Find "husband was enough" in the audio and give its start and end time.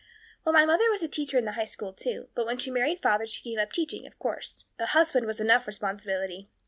4.87-5.67